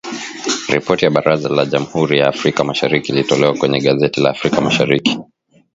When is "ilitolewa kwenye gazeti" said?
3.11-4.21